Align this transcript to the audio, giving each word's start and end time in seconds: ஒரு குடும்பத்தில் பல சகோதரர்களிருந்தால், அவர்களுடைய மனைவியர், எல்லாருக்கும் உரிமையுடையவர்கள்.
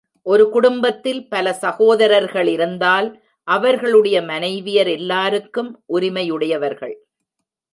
ஒரு 0.25 0.49
குடும்பத்தில் 0.49 1.29
பல 1.29 1.57
சகோதரர்களிருந்தால், 1.61 3.07
அவர்களுடைய 3.47 4.21
மனைவியர், 4.21 4.91
எல்லாருக்கும் 4.91 5.83
உரிமையுடையவர்கள். 5.93 6.95